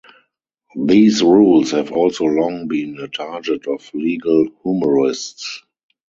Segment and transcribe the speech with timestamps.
[0.83, 5.61] These rules have also long been a target of legal humorists.